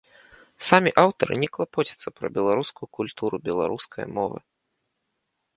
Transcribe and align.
Самі 0.69 0.93
аўтары 1.01 1.33
не 1.43 1.49
клапоцяцца 1.57 2.07
пра 2.21 2.27
беларускую 2.37 2.87
культуру 3.01 3.35
беларускае 3.49 4.05
мовы. 4.19 4.39